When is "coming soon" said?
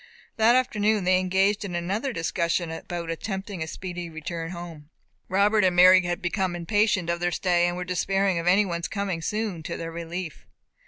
8.87-9.61